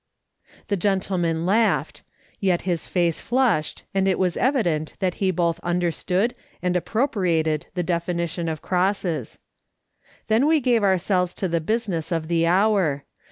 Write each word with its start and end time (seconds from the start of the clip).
The 0.65 0.75
gentleman 0.77 1.45
laughed; 1.45 2.01
yet 2.39 2.63
his 2.63 2.87
face 2.87 3.19
flushed, 3.19 3.83
and 3.93 4.07
it 4.07 4.17
was 4.17 4.35
evident 4.35 4.95
that 4.97 5.13
he 5.21 5.29
both 5.29 5.59
understood 5.59 6.33
and 6.59 6.73
appro 6.73 7.07
priated 7.07 7.65
the 7.75 7.83
definition 7.83 8.49
of 8.49 8.63
crosses. 8.63 9.37
Then 10.25 10.47
we 10.47 10.59
gave 10.59 10.81
our 10.83 10.97
selves 10.97 11.35
to 11.35 11.47
the 11.47 11.61
business 11.61 12.11
of 12.11 12.29
the 12.29 12.47
hour. 12.47 13.05